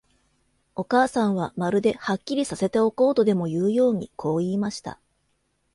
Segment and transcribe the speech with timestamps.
[0.73, 4.99] お母さんは、まるで、はっきりさせておこうとでもいうように、こう言いました。